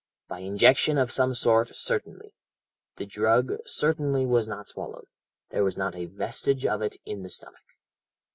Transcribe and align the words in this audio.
By 0.27 0.39
injection 0.39 0.97
of 0.97 1.11
some 1.11 1.35
sort, 1.35 1.75
certainly. 1.75 2.33
The 2.95 3.05
drug 3.05 3.53
certainly 3.67 4.25
was 4.25 4.47
not 4.47 4.67
swallowed; 4.67 5.05
there 5.51 5.63
was 5.63 5.77
not 5.77 5.93
a 5.95 6.05
vestige 6.05 6.65
of 6.65 6.81
it 6.81 6.97
in 7.05 7.21
the 7.21 7.29
stomach.' 7.29 7.61